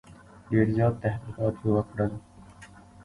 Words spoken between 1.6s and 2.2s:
یې وکړل.